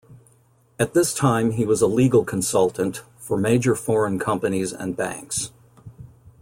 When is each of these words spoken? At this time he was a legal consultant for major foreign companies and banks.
At 0.79 0.95
this 0.95 1.13
time 1.13 1.51
he 1.51 1.63
was 1.63 1.79
a 1.79 1.85
legal 1.85 2.25
consultant 2.25 3.03
for 3.19 3.37
major 3.37 3.75
foreign 3.75 4.17
companies 4.17 4.73
and 4.73 4.97
banks. 4.97 5.51